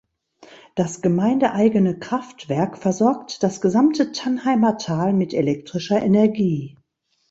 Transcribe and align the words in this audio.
Das 0.73 1.03
gemeindeeigene 1.03 1.99
Kraftwerk 1.99 2.79
versorgt 2.79 3.43
das 3.43 3.61
gesamte 3.61 4.11
Tannheimer 4.11 4.79
Tal 4.79 5.13
mit 5.13 5.31
elektrischer 5.35 6.01
Energie. 6.01 6.75